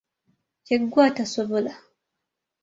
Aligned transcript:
Yegwe 0.69 0.99
atasobola! 1.09 1.73